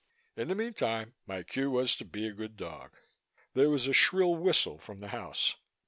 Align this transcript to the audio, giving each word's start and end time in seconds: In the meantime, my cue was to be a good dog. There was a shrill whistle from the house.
In 0.35 0.47
the 0.47 0.55
meantime, 0.55 1.13
my 1.27 1.43
cue 1.43 1.69
was 1.69 1.95
to 1.97 2.05
be 2.05 2.25
a 2.25 2.33
good 2.33 2.57
dog. 2.57 2.95
There 3.53 3.69
was 3.69 3.85
a 3.87 3.93
shrill 3.93 4.33
whistle 4.33 4.79
from 4.79 4.97
the 4.97 5.09
house. 5.09 5.57